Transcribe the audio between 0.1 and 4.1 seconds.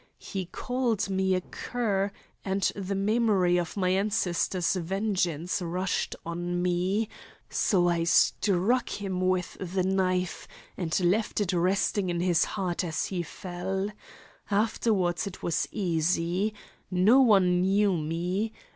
He called me a cur, and the memory of my